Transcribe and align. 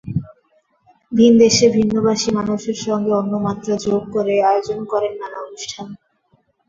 ভিনদেশে 1.11 1.67
ভিন্নভাষী 1.75 2.29
মানুষের 2.37 2.77
সঙ্গে 2.85 3.11
অন্য 3.13 3.33
মাত্রা 3.47 3.75
যোগ 3.85 4.01
করে 4.15 4.33
আয়োজন 4.49 4.79
করেন 4.91 5.13
নানা 5.21 5.37
অনুষ্ঠান। 5.41 5.87